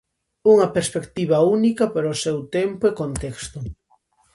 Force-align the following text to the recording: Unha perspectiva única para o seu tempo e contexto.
Unha 0.53 0.67
perspectiva 0.77 1.37
única 1.57 1.85
para 1.93 2.13
o 2.15 2.19
seu 2.23 2.37
tempo 2.57 2.83
e 2.89 2.97
contexto. 3.01 3.59